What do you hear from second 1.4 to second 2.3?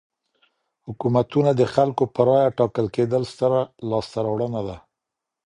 د خلګو په